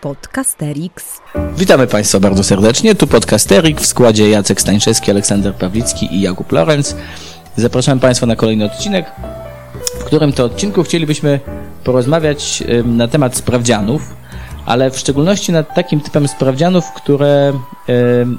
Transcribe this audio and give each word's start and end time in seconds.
Podcasterix. 0.00 1.20
Witamy 1.56 1.86
Państwa 1.86 2.20
bardzo 2.20 2.44
serdecznie. 2.44 2.94
Tu 2.94 3.06
Podcasterik 3.06 3.80
w 3.80 3.86
składzie 3.86 4.30
Jacek 4.30 4.60
Stańczewski, 4.60 5.10
Aleksander 5.10 5.54
Pawlicki 5.54 6.14
i 6.14 6.20
Jakub 6.20 6.52
Lorenz. 6.52 6.96
Zapraszam 7.56 8.00
Państwa 8.00 8.26
na 8.26 8.36
kolejny 8.36 8.64
odcinek, 8.64 9.06
w 10.00 10.04
którym 10.04 10.32
to 10.32 10.44
odcinku 10.44 10.82
chcielibyśmy 10.82 11.40
porozmawiać 11.84 12.62
na 12.84 13.08
temat 13.08 13.36
sprawdzianów, 13.36 14.02
ale 14.66 14.90
w 14.90 14.98
szczególności 14.98 15.52
nad 15.52 15.74
takim 15.74 16.00
typem 16.00 16.28
sprawdzianów, 16.28 16.84
które 16.96 17.52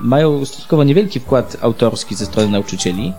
mają 0.02 0.46
stosunkowo 0.46 0.84
niewielki 0.84 1.20
wkład 1.20 1.58
autorski 1.62 2.16
ze 2.16 2.26
strony 2.26 2.50
nauczycieli, 2.50 3.14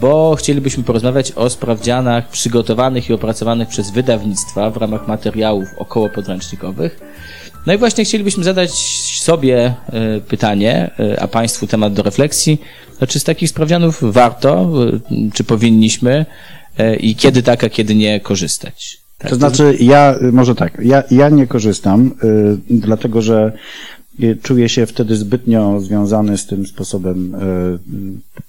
bo 0.00 0.36
chcielibyśmy 0.38 0.84
porozmawiać 0.84 1.32
o 1.32 1.50
sprawdzianach 1.50 2.28
przygotowanych 2.28 3.10
i 3.10 3.12
opracowanych 3.12 3.68
przez 3.68 3.90
wydawnictwa 3.90 4.70
w 4.70 4.76
ramach 4.76 5.08
materiałów 5.08 5.68
około 5.78 6.08
podręcznikowych. 6.08 7.00
No 7.66 7.72
i 7.72 7.78
właśnie 7.78 8.04
chcielibyśmy 8.04 8.44
zadać 8.44 8.70
sobie 9.20 9.74
e, 9.92 10.20
pytanie, 10.20 10.90
e, 11.00 11.22
a 11.22 11.28
Państwu 11.28 11.66
temat 11.66 11.94
do 11.94 12.02
refleksji, 12.02 12.60
czy 13.08 13.20
z 13.20 13.24
takich 13.24 13.48
sprawdzianów 13.48 13.98
warto, 14.02 14.70
e, 15.10 15.30
czy 15.34 15.44
powinniśmy 15.44 16.26
e, 16.78 16.96
i 16.96 17.14
kiedy 17.14 17.42
tak, 17.42 17.64
a 17.64 17.68
kiedy 17.68 17.94
nie 17.94 18.20
korzystać. 18.20 18.98
Tak, 19.18 19.30
To 19.30 19.36
znaczy, 19.36 19.76
ja, 19.80 20.14
może 20.32 20.54
tak, 20.54 20.78
ja, 20.82 21.02
ja 21.10 21.28
nie 21.28 21.46
korzystam, 21.46 22.14
dlatego 22.70 23.22
że 23.22 23.52
czuję 24.42 24.68
się 24.68 24.86
wtedy 24.86 25.16
zbytnio 25.16 25.80
związany 25.80 26.38
z 26.38 26.46
tym 26.46 26.66
sposobem 26.66 27.34
y, 27.34 27.78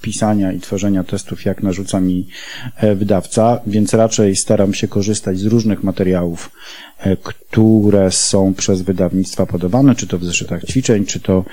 pisania 0.02 0.52
i 0.52 0.60
tworzenia 0.60 1.04
testów, 1.04 1.46
jak 1.46 1.64
narzuca 1.64 2.00
mi 2.00 2.28
e, 2.76 2.96
wydawca, 2.96 3.60
więc 3.68 3.94
raczej 3.94 4.36
staram 4.36 4.74
się 4.74 4.88
korzystać 4.88 5.40
z 5.40 5.46
różnych 5.46 5.84
materiałów, 5.84 6.52
e, 7.00 7.18
które 7.18 8.12
są 8.12 8.54
przez 8.54 8.82
wydawnictwa 8.82 9.46
podawane, 9.46 9.96
czy 9.96 10.08
to 10.08 10.18
w 10.18 10.26
zeszytach 10.26 10.66
ćwiczeń, 10.66 11.06
czy 11.06 11.20
to 11.20 11.46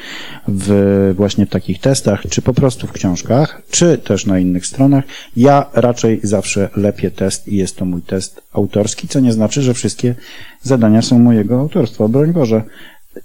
w 0.48 1.12
właśnie 1.16 1.46
takich 1.46 1.80
testach, 1.80 2.22
czy 2.30 2.42
po 2.42 2.54
prostu 2.54 2.86
w 2.86 2.92
książkach, 2.92 3.62
czy 3.70 3.98
też 3.98 4.26
na 4.26 4.38
innych 4.38 4.66
stronach. 4.66 5.04
Ja 5.36 5.70
raczej 5.72 6.20
zawsze 6.22 6.68
lepię 6.76 7.10
test 7.10 7.48
i 7.48 7.56
jest 7.56 7.76
to 7.76 7.84
mój 7.84 8.02
test 8.02 8.42
autorski, 8.52 9.08
co 9.08 9.20
nie 9.20 9.32
znaczy, 9.32 9.62
że 9.62 9.74
wszystkie 9.74 10.14
zadania 10.62 11.02
są 11.02 11.18
mojego 11.18 11.60
autorstwa. 11.60 12.08
Broń 12.08 12.32
Boże, 12.32 12.62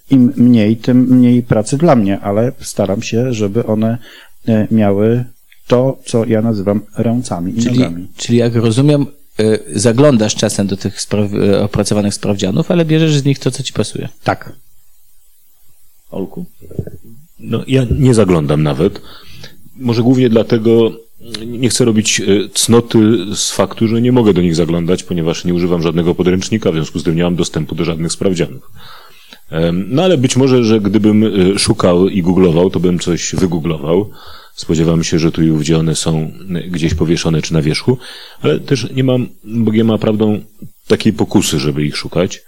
im 0.10 0.34
mniej, 0.36 0.78
tym 0.78 0.98
mniej 0.98 1.44
pracy 1.44 1.78
dla 1.78 1.96
mnie, 1.96 2.20
ale 2.20 2.52
staram 2.60 3.02
się, 3.02 3.34
żeby 3.34 3.66
one 3.66 3.98
e, 4.48 4.68
miały 4.72 5.26
to, 5.68 6.00
co 6.06 6.26
ja 6.26 6.42
nazywam 6.42 6.82
ręcami 6.98 7.60
i 7.60 7.64
Czyli, 7.64 7.80
nogami. 7.80 8.08
czyli 8.18 8.38
jak 8.38 8.56
rozumiem, 8.56 9.06
e, 9.40 9.80
zaglądasz 9.80 10.36
czasem 10.36 10.68
do 10.68 10.78
tych 10.78 11.02
spraw, 11.02 11.34
e, 11.34 11.64
opracowanych 11.64 12.14
sprawdzianów, 12.14 12.72
ale 12.72 12.86
bierzesz 12.86 13.18
z 13.18 13.26
nich 13.26 13.40
to, 13.40 13.52
co 13.52 13.64
ci 13.64 13.74
pasuje. 13.74 14.10
Tak. 14.24 14.54
Olku? 16.12 16.46
No, 17.40 17.64
ja 17.68 17.86
nie 18.00 18.14
zaglądam 18.14 18.64
nawet. 18.64 19.02
Może 19.76 20.02
głównie 20.04 20.30
dlatego 20.30 20.92
nie 21.46 21.70
chcę 21.70 21.86
robić 21.86 22.22
cnoty 22.54 23.00
z 23.36 23.52
faktu, 23.52 23.88
że 23.88 24.02
nie 24.02 24.12
mogę 24.12 24.34
do 24.34 24.42
nich 24.42 24.56
zaglądać, 24.56 25.04
ponieważ 25.04 25.46
nie 25.46 25.54
używam 25.54 25.82
żadnego 25.82 26.16
podręcznika, 26.16 26.72
w 26.72 26.74
związku 26.74 27.00
z 27.00 27.04
tym 27.04 27.16
nie 27.16 27.24
mam 27.24 27.36
dostępu 27.36 27.76
do 27.76 27.86
żadnych 27.86 28.12
sprawdzianów. 28.12 28.72
No 29.74 30.04
ale 30.04 30.18
być 30.18 30.36
może, 30.36 30.64
że 30.64 30.82
gdybym 30.82 31.24
e, 31.24 31.60
szukał 31.60 32.08
i 32.08 32.22
googlował, 32.22 32.70
to 32.70 32.80
bym 32.80 33.00
coś 33.00 33.36
wygooglował. 33.36 34.12
Spodziewam 34.56 35.04
się, 35.04 35.20
że 35.20 35.32
tu 35.32 35.44
i 35.44 35.52
ówdzie 35.52 35.78
one 35.78 35.96
są 35.96 36.32
gdzieś 36.68 36.94
powieszone 36.94 37.42
czy 37.42 37.54
na 37.54 37.62
wierzchu, 37.62 37.98
ale 38.42 38.60
też 38.60 38.88
nie 38.96 39.04
mam, 39.04 39.28
Bogiem 39.44 39.88
ma 39.88 39.98
prawdą, 39.98 40.42
takiej 40.88 41.14
pokusy, 41.14 41.60
żeby 41.60 41.86
ich 41.86 41.98
szukać. 41.98 42.42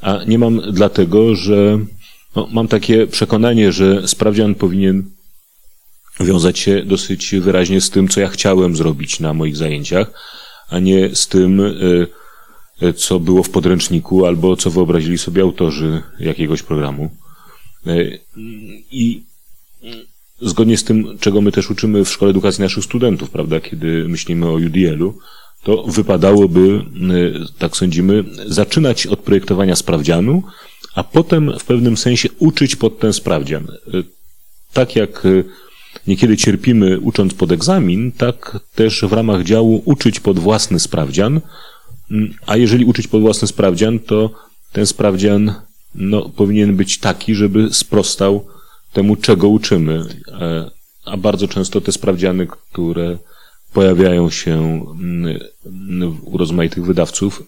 A 0.00 0.20
nie 0.26 0.38
mam 0.38 0.60
dlatego, 0.72 1.36
że 1.36 1.78
no, 2.36 2.48
mam 2.52 2.68
takie 2.68 3.06
przekonanie, 3.06 3.72
że 3.72 4.08
sprawdzian 4.08 4.54
powinien 4.54 5.10
wiązać 6.20 6.58
się 6.58 6.82
dosyć 6.82 7.34
wyraźnie 7.34 7.80
z 7.80 7.90
tym, 7.90 8.08
co 8.08 8.20
ja 8.20 8.28
chciałem 8.28 8.76
zrobić 8.76 9.20
na 9.20 9.34
moich 9.34 9.56
zajęciach, 9.56 10.12
a 10.68 10.78
nie 10.78 11.14
z 11.14 11.28
tym, 11.28 11.60
y, 11.60 11.64
y, 11.64 12.06
co 12.96 13.20
było 13.20 13.42
w 13.42 13.50
podręczniku 13.50 14.26
albo 14.26 14.56
co 14.56 14.70
wyobrazili 14.70 15.18
sobie 15.18 15.42
autorzy 15.42 16.02
jakiegoś 16.20 16.62
programu. 16.62 17.10
Y, 17.86 18.20
I 18.90 19.22
zgodnie 20.40 20.76
z 20.76 20.84
tym, 20.84 21.18
czego 21.20 21.40
my 21.40 21.52
też 21.52 21.70
uczymy 21.70 22.04
w 22.04 22.10
Szkole 22.10 22.30
Edukacji 22.30 22.62
naszych 22.62 22.84
studentów, 22.84 23.30
prawda, 23.30 23.60
kiedy 23.60 24.08
myślimy 24.08 24.46
o 24.46 24.54
UDL-u, 24.54 25.18
to 25.62 25.82
wypadałoby, 25.82 26.84
tak 27.58 27.76
sądzimy, 27.76 28.24
zaczynać 28.46 29.06
od 29.06 29.20
projektowania 29.20 29.76
sprawdzianu, 29.76 30.42
a 30.94 31.04
potem 31.04 31.52
w 31.58 31.64
pewnym 31.64 31.96
sensie 31.96 32.28
uczyć 32.38 32.76
pod 32.76 32.98
ten 32.98 33.12
sprawdzian. 33.12 33.66
Tak 34.72 34.96
jak 34.96 35.22
niekiedy 36.06 36.36
cierpimy 36.36 37.00
ucząc 37.00 37.34
pod 37.34 37.52
egzamin, 37.52 38.12
tak 38.12 38.58
też 38.74 39.04
w 39.04 39.12
ramach 39.12 39.44
działu 39.44 39.82
uczyć 39.84 40.20
pod 40.20 40.38
własny 40.38 40.80
sprawdzian. 40.80 41.40
A 42.46 42.56
jeżeli 42.56 42.84
uczyć 42.84 43.08
pod 43.08 43.20
własny 43.20 43.48
sprawdzian, 43.48 43.98
to 43.98 44.30
ten 44.72 44.86
sprawdzian 44.86 45.54
no, 45.94 46.28
powinien 46.28 46.76
być 46.76 46.98
taki, 46.98 47.34
żeby 47.34 47.74
sprostał 47.74 48.46
temu, 48.92 49.16
czego 49.16 49.48
uczymy. 49.48 50.04
E, 50.28 50.70
A 51.04 51.16
bardzo 51.16 51.48
często 51.48 51.80
te 51.80 51.92
sprawdziany, 51.92 52.46
które 52.46 53.18
pojawiają 53.72 54.30
się 54.30 54.54
mm, 54.54 55.38
u 56.22 56.38
rozmaitych 56.38 56.84
wydawców, 56.84 57.42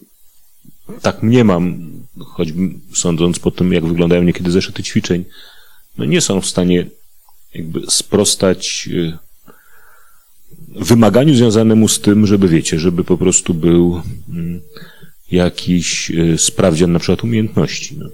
tak 1.03 1.23
mniemam, 1.23 1.91
choćby 2.27 2.71
sądząc 2.95 3.39
po 3.39 3.51
tym, 3.51 3.73
jak 3.73 3.87
wyglądają 3.87 4.23
niekiedy 4.23 4.51
zeszyty 4.51 4.83
ćwiczeń, 4.83 5.25
no 5.99 6.05
nie 6.05 6.21
są 6.21 6.41
w 6.41 6.47
stanie 6.47 6.87
jakby 7.55 7.81
sprostać 7.89 8.89
y, 8.93 9.19
wymaganiu 10.77 11.35
związanemu 11.35 11.89
z 11.89 12.01
tym, 12.01 12.27
żeby 12.27 12.49
wiecie, 12.49 12.79
żeby 12.79 13.05
po 13.05 13.19
prostu 13.19 13.55
był 13.55 14.03
mm, 14.29 14.61
jakiś 15.33 16.11
y, 16.11 16.39
sprawdzian 16.39 16.93
na 16.93 16.99
przykład 16.99 17.25
umiejętności. 17.25 17.99
No. 17.99 18.09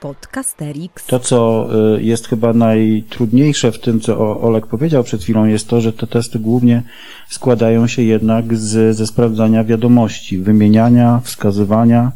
Podcasterix. 0.00 1.06
To, 1.06 1.20
co 1.20 1.68
y, 1.96 2.02
jest 2.02 2.28
chyba 2.28 2.52
najtrudniejsze 2.52 3.72
w 3.72 3.80
tym, 3.80 4.00
co 4.00 4.40
Olek 4.40 4.66
powiedział 4.66 5.04
przed 5.04 5.22
chwilą, 5.22 5.44
jest 5.44 5.68
to, 5.68 5.80
że 5.80 5.92
te 5.92 6.06
testy 6.06 6.38
głównie 6.38 6.82
składają 7.28 7.86
się 7.86 8.02
jednak 8.02 8.56
z, 8.56 8.96
ze 8.96 9.06
sprawdzania 9.06 9.64
wiadomości, 9.64 10.38
wymieniania, 10.38 11.20
wskazywania 11.24 12.12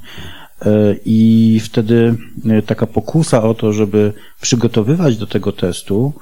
i 1.05 1.61
wtedy 1.65 2.15
y, 2.59 2.63
taka 2.63 2.87
pokusa 2.87 3.43
o 3.43 3.55
to, 3.55 3.73
żeby 3.73 4.13
przygotowywać 4.41 5.17
do 5.17 5.27
tego 5.27 5.53
testu, 5.53 6.13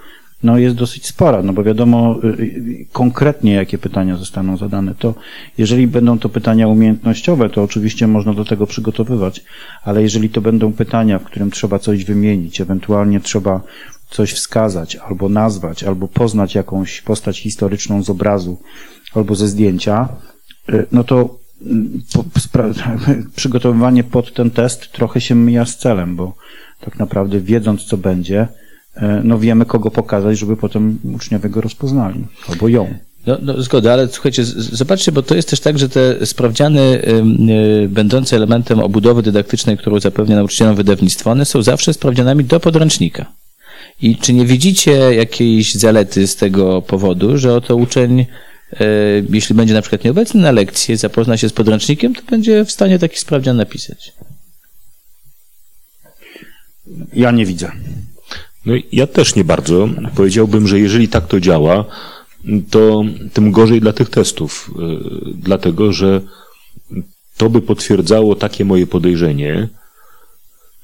no 0.43 0.59
jest 0.59 0.77
dosyć 0.77 1.07
spora, 1.07 1.43
no 1.43 1.53
bo 1.53 1.63
wiadomo 1.63 2.17
y, 2.25 2.87
konkretnie, 2.93 3.53
jakie 3.53 3.79
pytania 3.79 4.17
zostaną 4.17 4.57
zadane. 4.57 4.95
To 4.95 5.15
jeżeli 5.59 5.87
będą 5.87 6.19
to 6.19 6.29
pytania 6.29 6.69
umiejętnościowe, 6.69 7.51
to 7.51 7.63
oczywiście 7.63 8.07
można 8.07 8.35
do 8.35 8.45
tego 8.45 8.67
przygotowywać, 8.67 9.45
ale 9.83 10.03
jeżeli 10.03 10.31
to 10.31 10.41
będą 10.41 10.73
pytania, 10.73 11.19
w 11.19 11.25
którym 11.25 11.51
trzeba 11.51 11.79
coś 11.79 12.05
wymienić, 12.05 12.61
ewentualnie 12.61 13.21
trzeba 13.21 13.61
coś 14.11 14.33
wskazać, 14.33 14.97
albo 14.97 15.29
nazwać, 15.29 15.85
albo 15.85 16.09
poznać 16.09 16.55
jakąś 16.55 17.01
postać 17.01 17.41
historyczną 17.41 18.03
z 18.03 18.11
obrazu, 18.11 18.59
albo 19.15 19.35
ze 19.35 19.49
zdjęcia, 19.49 20.09
no 20.93 21.05
to 21.05 21.38
przygotowywanie 23.37 24.05
pod 24.05 24.35
ten 24.35 24.51
test 24.51 24.93
trochę 24.93 25.21
się 25.21 25.35
mija 25.35 25.67
z 25.67 25.77
celem, 25.77 26.17
bo 26.17 26.35
tak 26.81 26.99
naprawdę 26.99 27.41
wiedząc, 27.41 27.85
co 27.85 27.97
będzie, 27.97 28.49
e, 28.95 29.21
no 29.25 29.39
wiemy, 29.39 29.67
kogo 29.67 29.91
pokazać, 29.91 30.39
żeby 30.39 30.57
potem 30.57 30.99
uczniowie 31.15 31.49
go 31.49 31.61
rozpoznali, 31.61 32.25
albo 32.49 32.69
ją. 32.69 32.95
No, 33.27 33.39
no 33.43 33.63
zgoda, 33.63 33.93
ale 33.93 34.09
słuchajcie, 34.09 34.45
zobaczcie, 34.45 35.13
bo 35.13 35.23
to 35.23 35.35
jest 35.35 35.51
też 35.51 35.61
tak, 35.61 35.79
że 35.79 35.89
te 35.89 36.27
sprawdziany 36.27 36.81
y, 37.85 37.89
będące 37.89 38.37
elementem 38.37 38.81
obudowy 38.81 39.23
dydaktycznej, 39.23 39.79
którą 39.79 40.01
zapewnia 40.01 40.37
nauczycielom 40.37 40.75
wydawnictwo, 40.75 41.31
one 41.31 41.45
są 41.45 41.63
zawsze 41.63 41.95
sprawdzianami 41.95 42.45
do 42.45 42.61
podręcznika. 42.61 43.27
I 44.03 44.17
czy 44.17 44.33
nie 44.33 44.47
widzicie 44.47 44.93
jakiejś 45.15 45.75
zalety 45.75 46.27
z 46.27 46.37
tego 46.37 46.83
powodu, 46.83 47.39
że 47.39 47.55
oto 47.55 47.77
uczeń, 47.77 48.27
jeśli 49.31 49.55
będzie 49.55 49.75
na 49.75 49.83
przykład 49.83 50.05
nieobecny 50.05 50.41
na 50.41 50.53
lekcji, 50.53 50.97
zapozna 50.97 51.37
się 51.37 51.49
z 51.49 51.53
podręcznikiem, 51.53 52.15
to 52.15 52.23
będzie 52.31 52.65
w 52.65 52.73
stanie 52.73 52.99
taki 52.99 53.19
sprawdzian 53.19 53.57
napisać? 53.57 54.13
Ja 57.13 57.31
nie 57.31 57.47
widzę. 57.47 57.73
No 58.67 58.75
i 58.75 58.85
ja 58.93 59.07
też 59.07 59.35
nie 59.35 59.45
bardzo. 59.45 59.89
Powiedziałbym, 60.15 60.69
że 60.69 60.81
jeżeli 60.81 61.09
tak 61.09 61.27
to 61.27 61.41
działa, 61.41 61.85
to 62.71 63.05
tym 63.33 63.53
gorzej 63.53 63.81
dla 63.81 63.93
tych 63.93 64.11
testów. 64.11 64.71
Yy, 64.79 65.33
Dlatego, 65.35 65.93
że 65.93 66.21
to 67.37 67.51
by 67.51 67.63
potwierdzało 67.63 68.35
takie 68.35 68.65
moje 68.65 68.87
podejrzenie, 68.87 69.69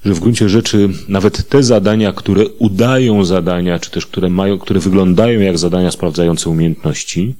że 0.05 0.13
w 0.13 0.19
gruncie 0.19 0.49
rzeczy 0.49 0.89
nawet 1.07 1.49
te 1.49 1.63
zadania, 1.63 2.13
które 2.13 2.47
udają 2.47 3.25
zadania, 3.25 3.79
czy 3.79 3.91
też 3.91 4.05
które 4.05 4.29
mają, 4.29 4.59
które 4.59 4.79
wyglądają 4.79 5.39
jak 5.39 5.57
zadania 5.57 5.91
sprawdzające 5.91 6.49
umiejętności, 6.49 7.35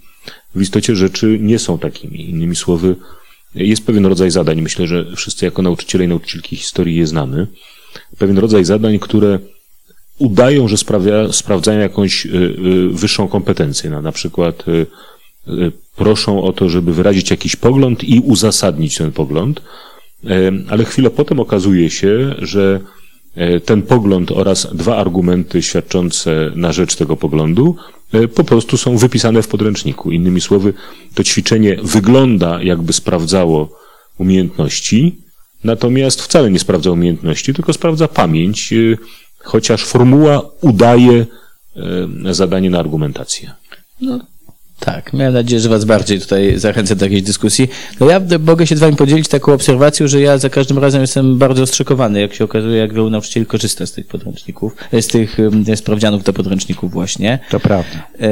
w 0.55 0.61
istocie 0.61 0.95
rzeczy 0.95 1.37
nie 1.41 1.59
są 1.59 1.79
takimi. 1.79 2.29
Innymi 2.29 2.55
słowy, 2.55 2.95
jest 3.55 3.85
pewien 3.85 4.05
rodzaj 4.05 4.31
zadań, 4.31 4.61
myślę, 4.61 4.87
że 4.87 5.05
wszyscy 5.15 5.45
jako 5.45 5.61
nauczyciele 5.61 6.05
i 6.05 6.07
nauczycielki 6.07 6.55
historii 6.55 6.95
je 6.95 7.07
znamy, 7.07 7.47
pewien 8.17 8.37
rodzaj 8.37 8.65
zadań, 8.65 8.99
które 8.99 9.39
udają, 10.17 10.67
że 10.67 10.77
sprawia, 10.77 11.31
sprawdzają 11.31 11.79
jakąś 11.79 12.25
y, 12.25 12.29
y, 12.29 12.89
wyższą 12.89 13.27
kompetencję. 13.27 13.89
Na, 13.89 14.11
przykład 14.11 14.67
y, 14.67 15.71
proszą 15.95 16.43
o 16.43 16.53
to, 16.53 16.69
żeby 16.69 16.93
wyrazić 16.93 17.31
jakiś 17.31 17.55
pogląd 17.55 18.03
i 18.03 18.19
uzasadnić 18.19 18.97
ten 18.97 19.11
pogląd, 19.11 19.61
ale 20.69 20.85
chwilę 20.85 21.09
potem 21.09 21.39
okazuje 21.39 21.89
się, 21.89 22.35
że 22.39 22.79
ten 23.65 23.81
pogląd 23.81 24.31
oraz 24.31 24.75
dwa 24.75 24.97
argumenty 24.97 25.61
świadczące 25.61 26.51
na 26.55 26.71
rzecz 26.71 26.95
tego 26.95 27.17
poglądu 27.17 27.75
po 28.35 28.43
prostu 28.43 28.77
są 28.77 28.97
wypisane 28.97 29.41
w 29.41 29.47
podręczniku. 29.47 30.11
Innymi 30.11 30.41
słowy, 30.41 30.73
to 31.13 31.23
ćwiczenie 31.23 31.77
wygląda 31.83 32.63
jakby 32.63 32.93
sprawdzało 32.93 33.79
umiejętności, 34.17 35.21
natomiast 35.63 36.21
wcale 36.21 36.51
nie 36.51 36.59
sprawdza 36.59 36.91
umiejętności, 36.91 37.53
tylko 37.53 37.73
sprawdza 37.73 38.07
pamięć, 38.07 38.73
chociaż 39.37 39.83
formuła 39.83 40.41
udaje 40.61 41.25
e, 42.25 42.33
zadanie 42.33 42.69
na 42.69 42.79
argumentację. 42.79 43.51
No, 44.01 44.19
tak, 44.85 45.13
miałem 45.13 45.33
nadzieję, 45.33 45.59
że 45.59 45.69
Was 45.69 45.85
bardziej 45.85 46.19
tutaj 46.19 46.59
zachęcę 46.59 46.95
do 46.95 47.05
jakiejś 47.05 47.21
dyskusji. 47.21 47.67
No 47.99 48.09
ja 48.09 48.21
mogę 48.39 48.67
się 48.67 48.75
z 48.75 48.79
Wami 48.79 48.95
podzielić 48.95 49.27
taką 49.27 49.53
obserwacją, 49.53 50.07
że 50.07 50.21
ja 50.21 50.37
za 50.37 50.49
każdym 50.49 50.77
razem 50.77 51.01
jestem 51.01 51.37
bardzo 51.37 51.63
ostrzekowany, 51.63 52.21
jak 52.21 52.33
się 52.33 52.43
okazuje, 52.43 52.77
jak 52.77 52.93
wielu 52.93 53.09
nauczycieli 53.09 53.45
korzysta 53.45 53.85
z 53.85 53.91
tych 53.91 54.07
podręczników, 54.07 54.75
e, 54.91 55.01
z 55.01 55.07
tych 55.07 55.37
sprawdzianów 55.75 56.23
do 56.23 56.33
podręczników 56.33 56.91
właśnie. 56.91 57.39
To 57.49 57.59
prawda. 57.59 58.07
E, 58.19 58.27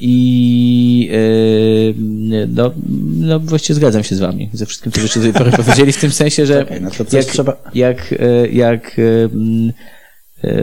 I 0.00 1.10
no, 2.48 2.70
no 3.18 3.40
właściwie 3.40 3.74
zgadzam 3.74 4.04
się 4.04 4.16
z 4.16 4.18
Wami 4.18 4.50
ze 4.52 4.66
wszystkim, 4.66 4.92
co 4.92 5.00
żeście 5.00 5.20
tutaj 5.20 5.52
powiedzieli, 5.64 5.92
w 5.92 6.00
tym 6.00 6.10
sensie, 6.10 6.46
że 6.46 6.62
okay, 6.62 6.80
no 6.80 6.90
jak, 7.12 7.24
trzeba... 7.24 7.56
jak, 7.74 8.14
jak, 8.52 8.52
jak 8.52 8.98
E, 8.98 9.93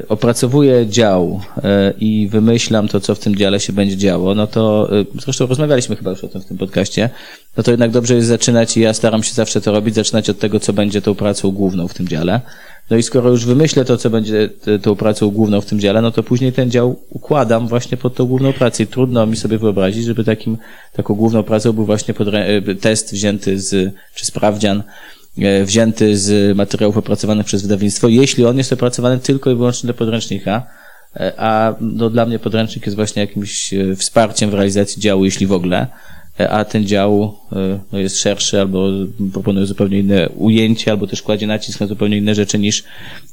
opracowuję 0.10 0.88
dział 0.88 1.42
e, 1.63 1.94
i 2.00 2.28
wymyślam 2.28 2.88
to, 2.88 3.00
co 3.00 3.16
w 3.16 3.19
tym 3.19 3.36
dziale 3.36 3.60
się 3.60 3.74
będzie 3.74 3.98
działo, 3.98 4.36
no 4.36 4.48
to 4.48 4.89
e, 5.00 5.06
zresztą 5.22 5.48
rozmawialiśmy 5.48 5.95
chyba 5.95 6.12
już 6.12 6.24
o 6.24 6.28
tym 6.28 6.42
w 6.42 6.45
tym 6.45 6.57
podcaście, 6.57 7.10
no 7.57 7.63
to 7.63 7.72
jednak 7.72 7.92
dobrze 7.92 8.16
jest 8.16 8.28
zaczynać 8.28 8.78
i 8.78 8.81
ja 8.81 8.94
staram 8.94 9.24
się 9.24 9.33
zawsze 9.33 9.62
to 9.62 9.72
robić, 9.72 9.95
zaczynać 9.95 10.30
od 10.30 10.39
tego, 10.39 10.60
co 10.60 10.74
będzie 10.74 11.01
tą 11.01 11.16
pracą 11.16 11.51
główną 11.51 11.88
w 11.88 11.94
tym 11.94 12.07
dziale. 12.07 12.42
No 12.89 12.98
i 12.98 13.04
skoro 13.04 13.30
już 13.30 13.45
wymyślę 13.45 13.86
to, 13.86 13.98
co 13.98 14.10
będzie 14.10 14.50
tą 14.81 14.95
pracą 14.95 15.30
główną 15.30 15.62
w 15.62 15.66
tym 15.66 15.80
dziale, 15.80 16.01
no 16.01 16.12
to 16.12 16.24
później 16.24 16.54
ten 16.54 16.72
dział 16.72 17.00
układam 17.10 17.68
właśnie 17.68 17.98
pod 17.98 18.16
tą 18.16 18.25
główną 18.25 18.54
pracę 18.54 18.83
i 18.83 18.88
trudno 18.88 19.25
mi 19.25 19.38
sobie 19.38 19.57
wyobrazić, 19.57 20.06
żeby 20.06 20.24
takim, 20.24 20.57
taką 20.94 21.13
główną 21.13 21.44
pracą 21.44 21.74
był 21.74 21.86
właśnie 21.86 22.13
test 22.81 23.13
wzięty 23.13 23.60
z, 23.60 23.94
czy 24.16 24.25
sprawdzian, 24.25 24.83
wzięty 25.63 26.18
z 26.18 26.57
materiałów 26.57 26.98
opracowanych 26.98 27.45
przez 27.45 27.62
wydawnictwo, 27.62 28.07
jeśli 28.07 28.45
on 28.45 28.57
jest 28.57 28.74
opracowany 28.74 29.19
tylko 29.19 29.51
i 29.51 29.56
wyłącznie 29.56 29.88
do 29.88 29.94
podręcznika, 29.94 30.63
e, 31.16 31.33
a 31.38 31.75
no, 31.81 32.10
dla 32.10 32.25
mnie 32.25 32.39
podręcznik 32.39 32.86
jest 32.86 32.95
właśnie 32.95 33.22
jakimś 33.22 33.74
e, 33.74 33.95
wsparciem 33.95 34.50
w 34.50 34.54
realizacji 34.54 35.01
działu, 35.01 35.25
jeśli 35.25 35.48
w 35.48 35.51
ogóle, 35.51 35.88
a 36.50 36.66
ten 36.66 36.88
dział 36.88 37.38
no, 37.92 38.00
jest 38.00 38.19
szerszy 38.19 38.60
albo 38.60 38.89
proponuje 39.33 39.66
zupełnie 39.66 40.00
inne 40.00 40.30
ujęcie, 40.30 40.92
albo 40.92 41.07
też 41.07 41.22
kładzie 41.22 41.48
nacisk 41.48 41.80
na 41.80 41.88
zupełnie 41.88 42.18
inne 42.18 42.36
rzeczy 42.36 42.60
niż, 42.60 42.83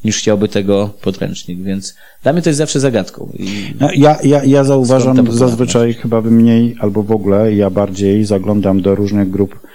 niż 0.04 0.18
chciałby 0.18 0.48
tego 0.48 0.90
podręcznik, 1.02 1.62
więc 1.62 1.94
dla 2.22 2.32
mnie 2.32 2.42
to 2.42 2.48
jest 2.48 2.58
zawsze 2.58 2.80
zagadką. 2.80 3.32
No, 3.80 3.88
ja, 3.94 4.18
ja, 4.24 4.44
ja 4.44 4.64
zauważam 4.64 5.32
zazwyczaj 5.32 5.94
chyba 5.94 6.20
mniej 6.20 6.76
albo 6.80 7.02
w 7.02 7.12
ogóle, 7.12 7.54
ja 7.54 7.70
bardziej 7.70 8.24
zaglądam 8.24 8.82
do 8.82 8.94
różnych 8.94 9.30
grup 9.30 9.54
E, 9.54 9.66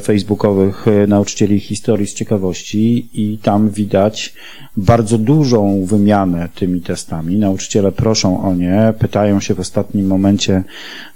facebookowych 0.00 0.88
e, 0.88 1.06
nauczycieli 1.06 1.60
historii 1.60 2.06
z 2.06 2.14
ciekawości 2.14 3.08
i 3.14 3.38
tam 3.38 3.70
widać 3.70 4.34
bardzo 4.76 5.18
dużą 5.18 5.84
wymianę 5.84 6.48
tymi 6.54 6.80
testami. 6.80 7.36
Nauczyciele 7.36 7.92
proszą 7.92 8.44
o 8.44 8.54
nie, 8.54 8.94
pytają 8.98 9.40
się 9.40 9.54
w 9.54 9.60
ostatnim 9.60 10.06
momencie, 10.06 10.64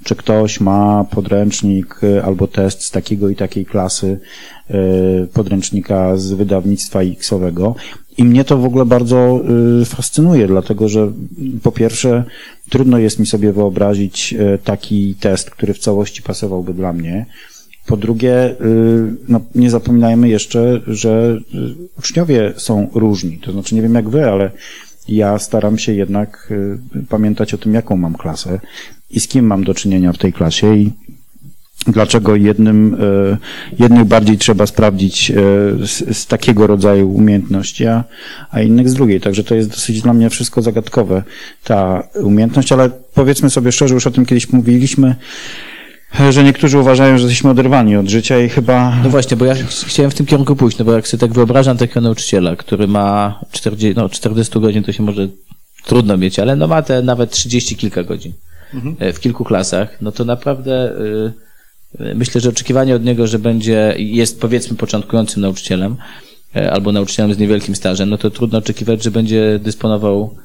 czy 0.05 0.16
ktoś 0.16 0.60
ma 0.60 1.05
podręcznik 1.10 2.00
e, 2.02 2.25
albo 2.25 2.46
test 2.46 2.82
z 2.82 2.90
takiego 2.90 3.28
i 3.28 3.37
takiej 3.37 3.66
klasy 3.66 4.20
podręcznika 5.32 6.16
z 6.16 6.32
wydawnictwa 6.32 7.02
X-owego. 7.02 7.75
I 8.16 8.25
mnie 8.25 8.44
to 8.44 8.58
w 8.58 8.64
ogóle 8.64 8.84
bardzo 8.87 9.40
fascynuje, 9.84 10.46
dlatego 10.46 10.88
że 10.88 11.12
po 11.62 11.72
pierwsze 11.72 12.25
trudno 12.70 12.99
jest 12.99 13.19
mi 13.19 13.26
sobie 13.26 13.52
wyobrazić 13.52 14.34
taki 14.64 15.14
test, 15.20 15.50
który 15.50 15.75
w 15.75 15.78
całości 15.78 16.22
pasowałby 16.22 16.75
dla 16.75 16.93
mnie. 16.93 17.26
Po 17.88 17.96
drugie, 17.96 18.50
y, 18.50 19.14
no, 19.29 19.40
nie 19.55 19.70
zapominajmy 19.70 20.29
jeszcze, 20.29 20.81
że 20.87 21.38
y, 21.55 21.75
uczniowie 21.99 22.52
są 22.56 22.88
różni. 22.94 23.38
To 23.38 23.52
znaczy, 23.52 23.75
nie 23.75 23.82
wiem 23.82 23.94
jak 23.94 24.08
wy, 24.08 24.31
ale 24.31 24.50
ja 25.08 25.38
staram 25.38 25.79
się 25.79 25.94
jednak 25.94 26.49
y, 26.50 26.79
pamiętać 27.08 27.55
o 27.55 27.58
tym, 27.58 27.75
jaką 27.75 27.96
mam 27.96 28.14
klasę 28.14 28.61
i 29.11 29.20
z 29.20 29.29
kim 29.29 29.46
mam 29.46 29.64
do 29.64 29.75
czynienia 29.75 30.12
w 30.12 30.19
tej 30.19 30.32
klasie 30.32 30.76
i 30.76 30.93
dlaczego 31.87 32.37
jednym, 32.37 32.96
jednych 33.79 34.05
bardziej 34.05 34.38
trzeba 34.38 34.67
sprawdzić 34.67 35.32
z, 35.82 36.17
z, 36.17 36.26
takiego 36.26 36.67
rodzaju 36.67 37.11
umiejętności, 37.11 37.87
a, 37.87 38.05
a 38.50 38.61
innych 38.61 38.88
z 38.88 38.94
drugiej. 38.94 39.20
Także 39.20 39.44
to 39.44 39.55
jest 39.55 39.70
dosyć 39.70 40.02
dla 40.02 40.12
mnie 40.12 40.31
wszystko 40.31 40.62
zagadkowe, 40.62 41.23
ta 41.64 42.08
umiejętność, 42.14 42.73
ale 42.73 42.90
powiedzmy 43.14 43.50
sobie 43.50 43.73
szczerze, 43.73 43.94
już 43.94 44.06
o 44.06 44.11
tym 44.11 44.26
kiedyś 44.26 44.52
mówiliśmy, 44.52 45.17
że 46.31 46.44
niektórzy 46.44 46.78
uważają, 46.78 47.19
że 47.19 47.25
jesteśmy 47.25 47.50
oderwani 47.50 47.96
od 47.96 48.08
życia 48.08 48.40
i 48.40 48.49
chyba... 48.49 48.96
No 49.05 49.10
właśnie, 49.10 49.37
bo 49.37 49.44
ja 49.44 49.55
chciałem 49.87 50.10
w 50.10 50.14
tym 50.14 50.26
kierunku 50.26 50.56
pójść, 50.56 50.78
no 50.78 50.84
bo 50.84 50.93
jak 50.93 51.08
sobie 51.08 51.20
tak 51.20 51.32
wyobrażam 51.32 51.76
takiego 51.76 52.00
nauczyciela, 52.00 52.56
który 52.56 52.88
ma 52.88 53.40
40, 53.52 53.96
no 53.96 54.08
40 54.08 54.60
godzin, 54.60 54.82
to 54.82 54.93
się 54.93 55.02
może 55.02 55.28
trudno 55.84 56.16
mieć, 56.16 56.38
ale 56.38 56.56
no 56.56 56.66
ma 56.66 56.82
te 56.82 57.02
nawet 57.02 57.31
30 57.31 57.76
kilka 57.76 58.02
godzin 58.02 58.32
mhm. 58.75 58.96
E, 58.99 59.12
w 59.12 59.20
kilku 59.20 59.44
klasach, 59.44 60.00
no 60.00 60.12
to 60.12 60.25
naprawdę 60.25 60.93
yy, 62.00 62.14
myślę, 62.14 62.40
że 62.40 62.49
oczekiwanie 62.49 62.96
od 62.96 63.04
niego, 63.04 63.26
że 63.26 63.38
będzie, 63.38 63.94
jest 63.99 64.40
powiedzmy 64.40 64.76
początkującym 64.76 65.43
nauczycielem, 65.43 65.96
albo 66.72 66.93
nauczycielem 66.93 67.34
z 67.34 67.38
niewielkim 67.38 67.76
stażem, 67.76 68.11
no 68.11 68.19
to 68.19 68.31
trudno 68.31 68.58
oczekiwać, 68.58 69.02
że 69.02 69.11
będzie 69.11 69.58
dysponował 69.62 70.37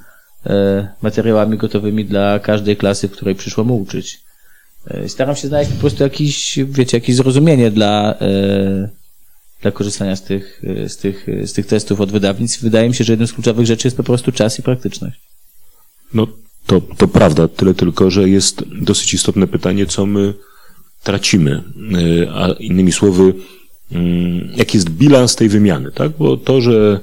materiałami 1.02 1.58
gotowymi 1.58 2.06
dla 2.06 2.40
każdej 2.40 2.78
klasy, 2.78 3.08
w 3.08 3.12
której 3.12 3.36
przyszło 3.36 3.64
mu 3.64 3.78
uczyć. 3.78 4.24
E, 4.88 5.10
staram 5.10 5.36
się 5.36 5.48
znaleźć 5.48 5.72
po 5.72 5.80
prostu 5.80 6.04
jakiś, 6.04 6.60
wiecie, 6.66 6.98
jakieś 6.98 7.16
zrozumienie 7.16 7.72
dla, 7.72 8.16
e, 8.22 8.90
dla 9.62 9.72
korzystania 9.72 10.16
z 10.16 10.24
tych, 10.24 10.62
e, 10.68 10.90
z, 10.90 10.98
tych, 10.98 11.28
z 11.44 11.54
tych 11.54 11.66
testów 11.66 12.02
od 12.02 12.12
wydawnictw. 12.12 12.62
Wydaje 12.62 12.90
mi 12.90 12.96
się, 12.96 13.04
że 13.04 13.14
jedną 13.14 13.28
z 13.28 13.34
kluczowych 13.34 13.66
rzeczy 13.66 13.88
jest 13.88 13.98
po 13.98 14.04
prostu 14.04 14.32
czas 14.32 14.60
i 14.60 14.64
praktyczność. 14.64 15.20
No, 16.14 16.28
to, 16.66 16.82
to 16.82 17.08
prawda, 17.08 17.48
tyle 17.48 17.74
tylko, 17.74 18.12
że 18.12 18.30
jest 18.30 18.64
dosyć 18.82 19.14
istotne 19.14 19.48
pytanie, 19.48 19.86
co 19.86 20.06
my 20.06 20.34
tracimy. 21.04 21.64
A 22.34 22.48
innymi 22.60 22.92
słowy, 22.92 23.34
mm, 23.92 24.50
jaki 24.56 24.78
jest 24.78 24.90
bilans 24.90 25.36
tej 25.36 25.50
wymiany, 25.50 25.92
tak? 25.92 26.12
Bo 26.20 26.38
to, 26.38 26.62
że 26.62 27.00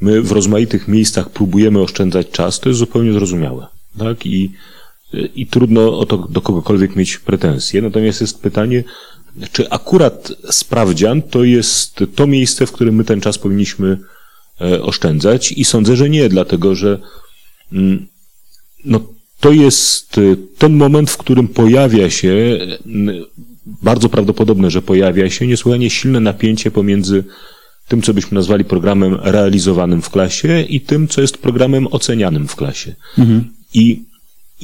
my 0.00 0.22
w 0.22 0.32
rozmaitych 0.32 0.88
miejscach 0.88 1.30
próbujemy 1.30 1.80
oszczędzać 1.80 2.30
czas, 2.30 2.60
to 2.60 2.68
jest 2.68 2.78
zupełnie 2.78 3.12
zrozumiałe, 3.12 3.66
tak? 3.98 4.26
I 4.26 4.52
i 5.34 5.46
trudno 5.46 5.98
o 5.98 6.06
to 6.06 6.18
do 6.18 6.40
kogokolwiek 6.40 6.96
mieć 6.96 7.18
pretensje. 7.18 7.82
Natomiast 7.82 8.20
jest 8.20 8.42
pytanie, 8.42 8.84
czy 9.52 9.70
akurat 9.70 10.32
sprawdzian 10.50 11.22
to 11.22 11.44
jest 11.44 12.04
to 12.14 12.26
miejsce, 12.26 12.66
w 12.66 12.72
którym 12.72 12.94
my 12.94 13.04
ten 13.04 13.20
czas 13.20 13.38
powinniśmy 13.38 13.98
e, 14.60 14.82
oszczędzać? 14.82 15.52
I 15.52 15.64
sądzę, 15.64 15.96
że 15.96 16.10
nie, 16.10 16.28
dlatego 16.28 16.74
że 16.74 16.98
mm, 17.72 18.06
no, 18.84 19.00
to 19.40 19.52
jest 19.52 20.18
e, 20.18 20.20
ten 20.58 20.76
moment, 20.76 21.10
w 21.10 21.16
którym 21.16 21.48
pojawia 21.48 22.10
się, 22.10 22.58
bardzo 23.66 24.08
prawdopodobne, 24.08 24.70
że 24.70 24.82
pojawia 24.82 25.30
się 25.30 25.46
niesłychanie 25.46 25.90
silne 25.90 26.20
napięcie 26.20 26.70
pomiędzy 26.70 27.24
tym, 27.88 28.02
co 28.02 28.14
byśmy 28.14 28.34
nazwali 28.34 28.64
programem 28.64 29.18
realizowanym 29.22 30.02
w 30.02 30.10
klasie 30.10 30.60
i 30.60 30.80
tym, 30.80 31.08
co 31.08 31.20
jest 31.20 31.38
programem 31.38 31.86
ocenianym 31.90 32.48
w 32.48 32.56
klasie. 32.56 32.94
Mhm. 33.18 33.44
I 33.74 34.02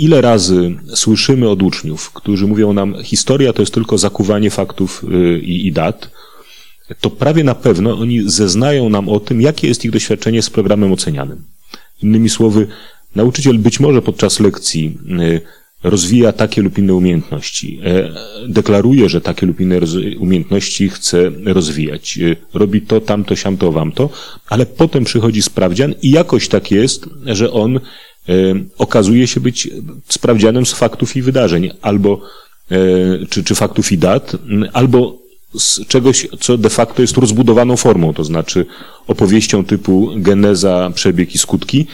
ile 0.01 0.21
razy 0.21 0.75
słyszymy 0.95 1.49
od 1.49 1.63
uczniów, 1.63 2.13
którzy 2.13 2.47
mówią 2.47 2.73
nam, 2.73 2.95
historia 3.03 3.53
to 3.53 3.63
jest 3.63 3.75
tylko 3.75 3.99
zakuwanie 3.99 4.51
faktów 4.51 5.05
y, 5.05 5.41
i, 5.41 5.67
i 5.67 5.73
dat, 5.73 6.11
to 7.01 7.11
prawie 7.11 7.45
na 7.45 7.55
pewno 7.55 7.99
oni 7.99 8.31
zeznają 8.31 8.89
nam 8.89 9.09
o 9.09 9.21
tym, 9.21 9.41
jakie 9.41 9.69
jest 9.69 9.85
ich 9.85 9.91
doświadczenie 9.91 10.43
z 10.43 10.51
programem 10.51 10.93
ocenianym. 10.93 11.45
Innymi 12.03 12.29
słowy, 12.29 12.67
nauczyciel 13.15 13.59
być 13.59 13.81
może 13.81 14.03
podczas 14.03 14.41
lekcji 14.41 14.99
y, 15.21 15.41
rozwija 15.83 16.33
takie 16.33 16.63
lub 16.63 16.79
inne 16.79 16.95
umiejętności, 16.95 17.81
e, 17.85 18.11
deklaruje, 18.49 19.09
że 19.09 19.21
takie 19.21 19.47
lub 19.47 19.61
inne 19.61 19.81
umiejętności 20.19 20.89
chce 20.89 21.31
rozwijać. 21.45 22.19
Y, 22.19 22.37
robi 22.55 22.83
to, 22.83 23.01
tamto, 23.01 23.37
siamto, 23.37 23.73
wamto, 23.73 24.11
ale 24.49 24.67
potem 24.67 25.05
przychodzi 25.05 25.43
sprawdzian 25.43 25.95
i 26.03 26.11
jakoś 26.11 26.49
tak 26.49 26.71
jest, 26.71 27.07
że 27.27 27.53
on 27.53 27.81
okazuje 28.79 29.27
się 29.27 29.41
być 29.41 29.69
sprawdzianem 30.09 30.67
z 30.67 30.73
faktów 30.73 31.17
i 31.17 31.23
wydarzeń, 31.23 31.71
albo 31.83 32.21
e, 32.71 32.77
czy, 33.27 33.45
czy 33.45 33.55
faktów 33.55 33.93
i 33.93 33.99
dat, 33.99 34.37
albo 34.73 35.19
z 35.55 35.87
czegoś, 35.87 36.29
co 36.41 36.59
de 36.59 36.71
facto 36.71 37.03
jest 37.03 37.17
rozbudowaną 37.17 37.77
formą, 37.77 38.15
to 38.15 38.25
znaczy 38.25 38.67
opowieścią 39.07 39.65
typu 39.65 40.11
geneza, 40.17 40.91
przebieg 40.95 41.35
i 41.35 41.39
skutki, 41.39 41.87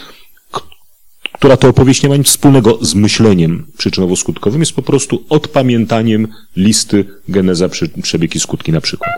która 1.33 1.57
to 1.57 1.67
opowieść 1.67 2.03
nie 2.03 2.09
ma 2.09 2.15
nic 2.15 2.27
wspólnego 2.27 2.77
z 2.81 2.95
myśleniem 2.95 3.65
przyczynowo-skutkowym, 3.77 4.59
jest 4.59 4.73
po 4.73 4.81
prostu 4.81 5.23
odpamiętaniem 5.29 6.27
listy 6.55 7.05
geneza, 7.29 7.69
przebieg 8.01 8.35
i 8.35 8.39
skutki 8.39 8.71
na 8.71 8.81
przykład. 8.81 9.13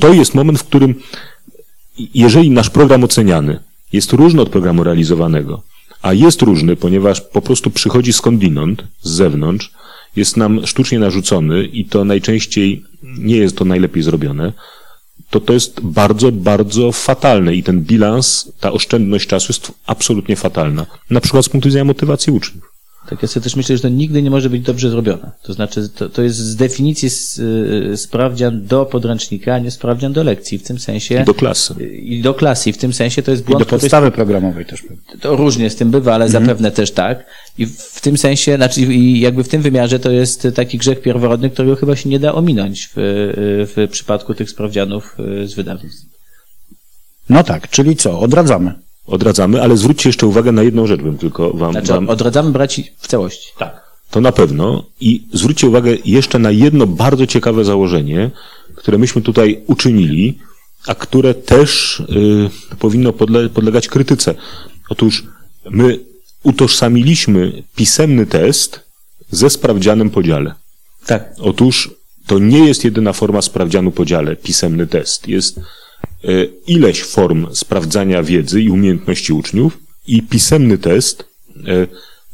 To 0.00 0.12
jest 0.12 0.34
moment, 0.34 0.58
w 0.58 0.64
którym 0.64 0.94
jeżeli 2.14 2.50
nasz 2.50 2.70
program 2.70 3.04
oceniany 3.04 3.60
jest 3.92 4.12
różny 4.12 4.42
od 4.42 4.48
programu 4.48 4.84
realizowanego, 4.84 5.62
a 6.02 6.12
jest 6.12 6.42
różny, 6.42 6.76
ponieważ 6.76 7.20
po 7.20 7.42
prostu 7.42 7.70
przychodzi 7.70 8.12
skądinąd, 8.12 8.84
z 9.02 9.10
zewnątrz, 9.10 9.72
jest 10.16 10.36
nam 10.36 10.66
sztucznie 10.66 10.98
narzucony 10.98 11.64
i 11.64 11.84
to 11.84 12.04
najczęściej 12.04 12.84
nie 13.02 13.36
jest 13.36 13.56
to 13.56 13.64
najlepiej 13.64 14.02
zrobione, 14.02 14.52
to 15.30 15.40
to 15.40 15.52
jest 15.52 15.80
bardzo, 15.80 16.32
bardzo 16.32 16.92
fatalne 16.92 17.54
i 17.54 17.62
ten 17.62 17.82
bilans, 17.82 18.52
ta 18.60 18.72
oszczędność 18.72 19.26
czasu 19.26 19.46
jest 19.48 19.72
absolutnie 19.86 20.36
fatalna. 20.36 20.86
Na 21.10 21.20
przykład 21.20 21.44
z 21.44 21.48
punktu 21.48 21.68
widzenia 21.68 21.84
motywacji 21.84 22.32
uczniów. 22.32 22.77
Tak, 23.10 23.22
ja 23.22 23.28
sobie 23.28 23.44
też 23.44 23.56
myślę, 23.56 23.76
że 23.76 23.82
to 23.82 23.88
nigdy 23.88 24.22
nie 24.22 24.30
może 24.30 24.50
być 24.50 24.62
dobrze 24.62 24.90
zrobione. 24.90 25.30
To 25.42 25.52
znaczy, 25.52 25.88
to, 25.88 26.08
to 26.08 26.22
jest 26.22 26.36
z 26.36 26.56
definicji 26.56 27.06
s, 27.06 27.38
y, 27.38 27.96
sprawdzian 27.96 28.66
do 28.66 28.86
podręcznika, 28.86 29.54
a 29.54 29.58
nie 29.58 29.70
sprawdzian 29.70 30.12
do 30.12 30.22
lekcji. 30.22 30.58
W 30.58 30.62
tym 30.62 30.78
sensie. 30.78 31.22
I 31.22 31.24
do 31.24 31.34
klasy. 31.34 31.74
I 31.86 32.22
do 32.22 32.34
klasy. 32.34 32.70
I 32.70 32.72
w 32.72 32.78
tym 32.78 32.92
sensie 32.92 33.22
to 33.22 33.30
jest 33.30 33.42
I 33.42 33.46
błąd, 33.46 33.58
do 33.58 33.66
który 33.66 33.76
jest 33.76 33.82
podstawy 33.82 34.10
programowej 34.10 34.66
też. 34.66 34.84
To 35.20 35.36
różnie 35.36 35.70
z 35.70 35.76
tym 35.76 35.90
bywa, 35.90 36.14
ale 36.14 36.28
zapewne 36.28 36.70
też 36.70 36.90
tak. 36.90 37.26
I 37.58 37.66
w 37.66 38.00
tym 38.00 38.18
sensie, 38.18 38.56
znaczy 38.56 38.80
i 38.80 39.20
jakby 39.20 39.44
w 39.44 39.48
tym 39.48 39.62
wymiarze 39.62 39.98
to 39.98 40.10
jest 40.10 40.48
taki 40.54 40.78
grzech 40.78 41.02
pierworodny, 41.02 41.50
którego 41.50 41.76
chyba 41.76 41.96
się 41.96 42.08
nie 42.08 42.18
da 42.18 42.34
ominąć 42.34 42.88
w, 42.96 43.72
w 43.76 43.88
przypadku 43.90 44.34
tych 44.34 44.50
sprawdzianów 44.50 45.16
z 45.44 45.54
wydawnictw. 45.54 46.06
No 47.28 47.44
tak, 47.44 47.70
czyli 47.70 47.96
co? 47.96 48.20
Odradzamy. 48.20 48.87
Odradzamy, 49.08 49.62
ale 49.62 49.76
zwróćcie 49.76 50.08
jeszcze 50.08 50.26
uwagę 50.26 50.52
na 50.52 50.62
jedną 50.62 50.86
rzecz, 50.86 51.00
bym 51.02 51.18
tylko 51.18 51.50
wam, 51.50 51.72
Znaczy 51.72 51.92
wam 51.92 52.08
odradzamy 52.08 52.50
brać 52.50 52.80
w 52.98 53.06
całości. 53.08 53.52
Tak. 53.58 53.88
To 54.10 54.20
na 54.20 54.32
pewno. 54.32 54.84
I 55.00 55.22
zwróćcie 55.32 55.66
uwagę 55.66 55.96
jeszcze 56.04 56.38
na 56.38 56.50
jedno 56.50 56.86
bardzo 56.86 57.26
ciekawe 57.26 57.64
założenie, 57.64 58.30
które 58.74 58.98
myśmy 58.98 59.22
tutaj 59.22 59.60
uczynili, 59.66 60.38
a 60.86 60.94
które 60.94 61.34
też 61.34 62.00
y, 62.00 62.76
powinno 62.78 63.12
podle 63.12 63.48
podlegać 63.48 63.88
krytyce. 63.88 64.34
Otóż 64.88 65.24
my 65.70 65.98
utożsamiliśmy 66.42 67.62
pisemny 67.76 68.26
test 68.26 68.80
ze 69.30 69.50
sprawdzianem 69.50 70.10
podziale. 70.10 70.54
Tak. 71.06 71.34
Otóż 71.38 71.90
to 72.26 72.38
nie 72.38 72.58
jest 72.58 72.84
jedyna 72.84 73.12
forma 73.12 73.42
sprawdzianu 73.42 73.90
podziale, 73.90 74.36
pisemny 74.36 74.86
test. 74.86 75.28
Jest 75.28 75.60
ileś 76.66 77.02
form 77.02 77.46
sprawdzania 77.52 78.22
wiedzy 78.22 78.62
i 78.62 78.70
umiejętności 78.70 79.32
uczniów 79.32 79.78
i 80.08 80.22
pisemny 80.22 80.78
test 80.78 81.24
y, 81.56 81.88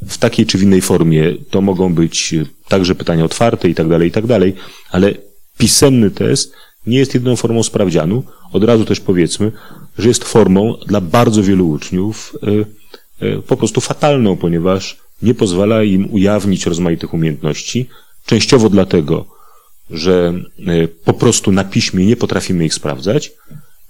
w 0.07 0.17
takiej 0.17 0.45
czy 0.45 0.57
w 0.57 0.63
innej 0.63 0.81
formie. 0.81 1.33
To 1.49 1.61
mogą 1.61 1.93
być 1.93 2.35
także 2.67 2.95
pytania 2.95 3.25
otwarte 3.25 3.69
i 3.69 3.75
tak 3.75 3.89
dalej, 3.89 4.07
i 4.07 4.11
tak 4.11 4.27
dalej, 4.27 4.55
ale 4.91 5.13
pisemny 5.57 6.11
test 6.11 6.53
nie 6.87 6.97
jest 6.97 7.13
jedyną 7.13 7.35
formą 7.35 7.63
sprawdzianu. 7.63 8.23
Od 8.51 8.63
razu 8.63 8.85
też 8.85 8.99
powiedzmy, 8.99 9.51
że 9.97 10.07
jest 10.07 10.23
formą 10.23 10.77
dla 10.87 11.01
bardzo 11.01 11.43
wielu 11.43 11.69
uczniów 11.69 12.35
y, 13.21 13.41
po 13.47 13.57
prostu 13.57 13.81
fatalną, 13.81 14.37
ponieważ 14.37 14.97
nie 15.21 15.33
pozwala 15.33 15.83
im 15.83 16.13
ujawnić 16.13 16.65
rozmaitych 16.65 17.13
umiejętności. 17.13 17.89
Częściowo 18.25 18.69
dlatego, 18.69 19.25
że 19.89 20.33
po 21.05 21.13
prostu 21.13 21.51
na 21.51 21.63
piśmie 21.63 22.05
nie 22.05 22.15
potrafimy 22.15 22.65
ich 22.65 22.73
sprawdzać. 22.73 23.31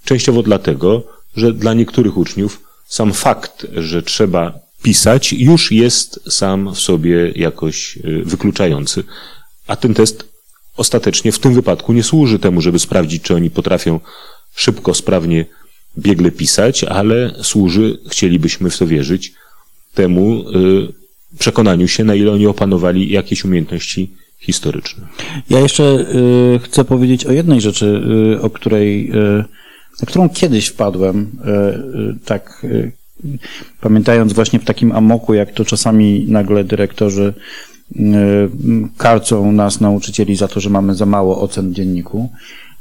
Częściowo 0.06 0.44
dlatego, 0.44 1.04
że 1.36 1.54
dla 1.54 1.74
niektórych 1.74 2.18
uczniów 2.18 2.62
sam 2.88 3.14
fakt, 3.14 3.68
że 3.74 4.04
trzeba 4.04 4.60
pisać, 4.84 5.34
już 5.34 5.72
jest 5.72 6.20
sam 6.30 6.74
w 6.74 6.80
sobie 6.80 7.32
jakoś 7.36 7.98
y, 7.98 8.22
wykluczający. 8.26 9.04
A 9.68 9.76
ten 9.76 9.94
test 9.94 10.30
ostatecznie 10.78 11.32
w 11.32 11.40
tym 11.40 11.54
wypadku 11.54 11.94
nie 11.94 12.04
służy 12.04 12.40
temu, 12.40 12.62
żeby 12.62 12.80
sprawdzić, 12.80 13.24
czy 13.24 13.36
oni 13.36 13.50
potrafią 13.50 14.00
szybko, 14.56 14.94
sprawnie, 14.94 15.46
biegle 16.00 16.32
pisać, 16.32 16.84
ale 16.84 17.36
służy, 17.42 17.98
chcielibyśmy 18.10 18.70
w 18.70 18.78
to 18.78 18.88
wierzyć, 18.88 19.34
temu 19.94 20.50
y, 20.50 21.38
przekonaniu 21.40 21.88
się, 21.88 22.04
na 22.04 22.16
ile 22.16 22.32
oni 22.32 22.48
opanowali 22.48 23.12
jakieś 23.12 23.46
umiejętności 23.46 24.12
historyczne. 24.40 25.08
Ja 25.50 25.60
jeszcze 25.60 25.84
y, 25.84 26.60
chcę 26.64 26.86
powiedzieć 26.86 27.26
o 27.26 27.32
jednej 27.32 27.62
rzeczy, 27.62 28.02
o 28.42 28.50
której, 28.50 29.12
na 30.02 30.08
którą 30.08 30.30
kiedyś 30.30 30.68
wpadłem, 30.68 31.32
y, 31.46 31.50
y, 32.00 32.26
tak 32.26 32.62
y, 32.64 32.92
pamiętając 33.82 34.34
właśnie 34.34 34.60
w 34.60 34.66
takim 34.66 34.92
amoku, 34.92 35.34
jak 35.34 35.52
to 35.52 35.66
czasami 35.66 36.26
nagle 36.28 36.64
dyrektorzy 36.64 37.34
karcą 38.98 39.52
nas, 39.52 39.82
nauczycieli, 39.82 40.36
za 40.36 40.48
to, 40.48 40.60
że 40.60 40.70
mamy 40.70 40.96
za 40.96 41.06
mało 41.06 41.42
ocen 41.42 41.72
w 41.72 41.74
dzienniku, 41.74 42.30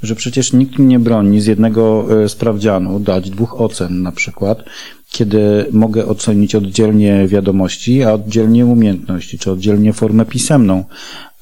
że 0.03 0.15
przecież 0.15 0.53
nikt 0.53 0.79
mi 0.79 0.85
nie 0.85 0.99
broni 0.99 1.41
z 1.41 1.45
jednego 1.45 2.07
sprawdzianu 2.27 2.99
dać 2.99 3.29
dwóch 3.29 3.61
ocen 3.61 4.01
na 4.01 4.11
przykład, 4.11 4.63
kiedy 5.11 5.65
mogę 5.71 6.05
ocenić 6.05 6.55
oddzielnie 6.55 7.27
wiadomości, 7.27 8.03
a 8.03 8.13
oddzielnie 8.13 8.65
umiejętności, 8.65 9.39
czy 9.39 9.51
oddzielnie 9.51 9.93
formę 9.93 10.25
pisemną. 10.25 10.83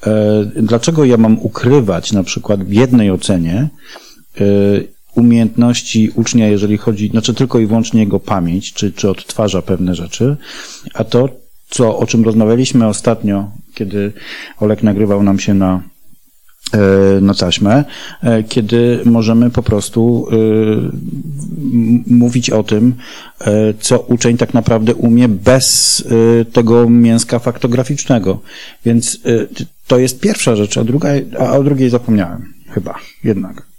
E, 0.06 0.44
Dlaczego 0.56 1.04
ja 1.04 1.16
mam 1.16 1.38
ukrywać 1.38 2.12
na 2.12 2.24
przykład 2.24 2.64
w 2.64 2.72
jednej 2.72 3.10
ocenie 3.10 3.68
e, 4.40 4.44
umiejętności 5.14 6.10
ucznia, 6.14 6.48
jeżeli 6.48 6.76
chodzi, 6.76 7.08
znaczy 7.08 7.34
tylko 7.34 7.58
i 7.58 7.66
wyłącznie 7.66 8.00
jego 8.00 8.20
pamięć, 8.20 8.72
czy, 8.72 8.92
czy 8.92 9.10
odtwarza 9.10 9.62
pewne 9.62 9.94
rzeczy, 9.94 10.36
a 10.94 11.04
to, 11.04 11.28
co, 11.70 11.98
o 11.98 12.06
czym 12.06 12.24
rozmawialiśmy 12.24 12.86
ostatnio, 12.86 13.50
kiedy 13.74 14.12
Olek 14.60 14.82
nagrywał 14.82 15.22
nam 15.22 15.38
się 15.38 15.54
na, 15.54 15.82
e, 16.72 17.20
na 17.20 17.34
taśmę, 17.34 17.84
e, 18.22 18.42
kiedy 18.42 19.00
możemy 19.04 19.50
po 19.50 19.62
prostu 19.62 20.26
e, 20.32 20.36
mówić 22.06 22.50
o 22.50 22.62
tym, 22.62 22.94
co 23.80 23.98
uczeń 24.00 24.36
tak 24.36 24.54
naprawdę 24.54 24.94
umie 24.94 25.28
bez 25.28 26.04
tego 26.52 26.90
mięska 26.90 27.38
faktograficznego. 27.38 28.40
Więc 28.84 29.18
to 29.86 29.98
jest 29.98 30.20
pierwsza 30.20 30.56
rzecz, 30.56 30.78
a, 30.78 30.84
druga, 30.84 31.08
a 31.38 31.52
o 31.52 31.64
drugiej 31.64 31.90
zapomniałem. 31.90 32.54
Chyba, 32.68 32.94
jednak. 33.24 33.73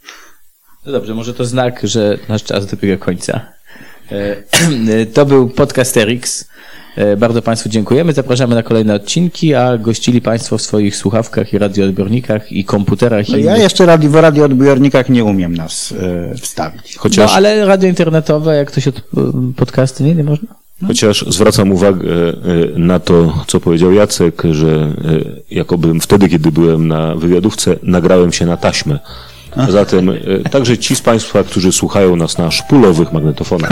No 0.86 0.92
dobrze, 0.92 1.14
może 1.14 1.34
to 1.34 1.46
znak, 1.46 1.80
że 1.84 2.18
nasz 2.30 2.44
czas 2.44 2.66
dobiega 2.66 2.98
końca. 2.98 3.42
E, 4.12 4.36
To 5.14 5.26
był 5.26 5.50
podcast 5.50 5.98
Erix. 5.98 6.48
E, 6.96 7.18
Bardzo 7.18 7.42
Państwu 7.42 7.70
dziękujemy. 7.70 8.14
Zapraszamy 8.14 8.56
na 8.56 8.64
kolejne 8.64 8.94
odcinki, 8.96 9.54
a 9.54 9.78
gościli 9.78 10.22
Państwo 10.22 10.58
w 10.58 10.62
swoich 10.62 10.96
słuchawkach 10.96 11.54
i 11.54 11.58
radioodbiornikach 11.58 12.52
i 12.52 12.66
komputerach. 12.66 13.30
No 13.30 13.38
i 13.38 13.44
ja 13.44 13.58
jeszcze 13.58 13.86
radio, 13.86 14.10
w 14.10 14.16
radioodbiornikach 14.16 15.10
nie 15.10 15.24
umiem 15.24 15.56
nas 15.58 15.94
e, 16.32 16.36
wstawić. 16.38 16.96
Chociaż, 16.98 17.32
No, 17.32 17.38
ale 17.38 17.66
radio 17.66 17.90
internetowe, 17.90 18.56
jak 18.56 18.72
to 18.72 18.82
się 18.82 18.90
od- 18.90 19.04
podcasty, 19.56 20.04
nie, 20.04 20.16
nie 20.16 20.24
można? 20.24 20.48
chociaż 20.88 21.26
zwracam 21.28 21.72
uwagę 21.72 22.10
e, 22.10 22.34
na 22.80 23.00
to, 23.00 23.44
co 23.48 23.60
powiedział 23.60 23.92
Jacek, 23.94 24.44
że 24.52 24.68
e, 24.72 24.92
jakobym 25.56 26.00
wtedy, 26.00 26.30
kiedy 26.30 26.52
byłem 26.52 26.88
na 26.88 27.16
wywiadówce, 27.16 27.76
nagrałem 27.84 28.32
się 28.32 28.46
na 28.46 28.58
taśmę. 28.58 29.00
Zatem 29.70 30.10
e, 30.10 30.50
także 30.50 30.78
ci 30.78 30.96
z 30.96 31.02
Państwa, 31.02 31.44
którzy 31.44 31.72
słuchają 31.72 32.16
nas 32.16 32.38
na 32.38 32.52
szpulowych 32.52 33.14
magnetofonach. 33.14 33.72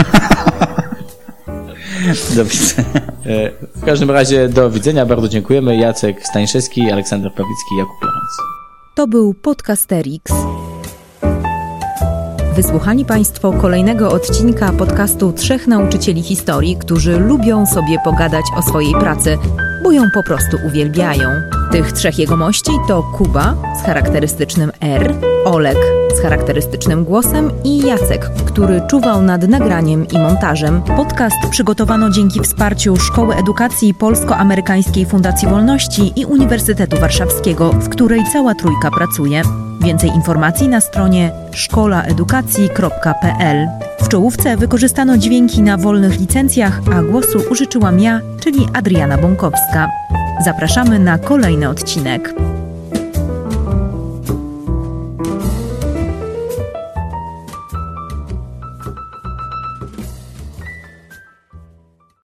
Do 2.36 2.44
widzenia. 2.44 2.88
E, 3.26 3.50
W 3.76 3.84
każdym 3.84 4.10
razie 4.10 4.48
do 4.48 4.70
widzenia, 4.70 5.06
bardzo 5.06 5.28
dziękujemy. 5.28 5.76
Jacek 5.76 6.26
Stańszewski, 6.26 6.90
Aleksander 6.90 7.32
Pawlicki, 7.32 7.76
Jakub 7.78 8.02
Lorenz. 8.02 8.36
To 8.94 9.06
był 9.06 9.34
Podcasterix. 9.34 10.32
Wysłuchali 12.56 13.04
Państwo 13.04 13.52
kolejnego 13.52 14.12
odcinka 14.12 14.72
podcastu 14.72 15.32
trzech 15.32 15.66
nauczycieli 15.66 16.22
historii, 16.22 16.76
którzy 16.76 17.18
lubią 17.18 17.66
sobie 17.66 17.98
pogadać 18.04 18.44
o 18.56 18.62
swojej 18.62 18.92
pracy, 18.92 19.38
bo 19.84 19.92
ją 19.92 20.10
po 20.10 20.22
prostu 20.22 20.56
uwielbiają. 20.66 21.28
Tych 21.72 21.92
trzech 21.92 22.18
jegomości 22.18 22.70
to 22.88 23.02
Kuba 23.02 23.54
z 23.80 23.86
charakterystycznym 23.86 24.72
R, 24.80 25.14
Olek 25.44 25.76
z 26.14 26.20
charakterystycznym 26.20 27.04
głosem 27.04 27.50
i 27.64 27.78
Jacek, 27.78 28.30
który 28.46 28.82
czuwał 28.90 29.22
nad 29.22 29.48
nagraniem 29.48 30.08
i 30.08 30.18
montażem. 30.18 30.82
Podcast 30.82 31.36
przygotowano 31.50 32.10
dzięki 32.10 32.40
wsparciu 32.40 32.96
Szkoły 32.96 33.34
Edukacji 33.34 33.94
Polsko-Amerykańskiej 33.94 35.06
Fundacji 35.06 35.48
Wolności 35.48 36.20
i 36.20 36.24
Uniwersytetu 36.24 37.00
Warszawskiego, 37.00 37.72
w 37.72 37.88
której 37.88 38.20
cała 38.32 38.54
trójka 38.54 38.90
pracuje. 38.90 39.42
Więcej 39.84 40.10
informacji 40.10 40.68
na 40.68 40.80
stronie 40.80 41.32
szkolaedukacji.pl. 41.52 43.68
W 44.00 44.08
czołówce 44.08 44.56
wykorzystano 44.56 45.18
dźwięki 45.18 45.62
na 45.62 45.76
wolnych 45.76 46.20
licencjach, 46.20 46.80
a 46.94 47.02
głosu 47.02 47.42
użyczyłam 47.50 48.00
ja, 48.00 48.20
czyli 48.40 48.68
Adriana 48.74 49.18
Bąkowska. 49.18 49.88
Zapraszamy 50.44 50.98
na 50.98 51.18
kolejny 51.18 51.68
odcinek. 51.68 52.34